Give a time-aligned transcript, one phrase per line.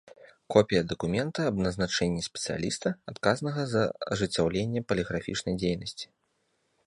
[0.53, 3.83] Копiя дакумента аб назначэннi спецыялiста, адказнага за
[4.15, 6.05] ажыццяўленне палiграфiчнай дзейнасцi.